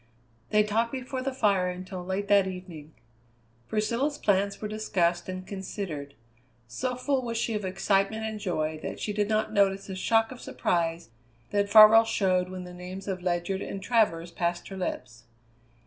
[0.49, 2.95] They talked before the fire until late that evening.
[3.67, 6.15] Priscilla's plans were discussed and considered.
[6.67, 10.31] So full was she of excitement and joy that she did not notice the shock
[10.31, 11.11] of surprise
[11.51, 15.25] that Farwell showed when the names of Ledyard and Travers passed her lips.